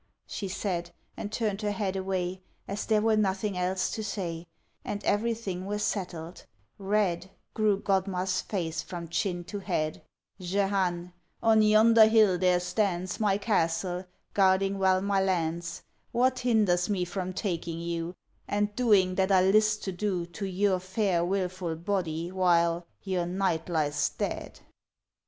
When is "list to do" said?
19.51-20.25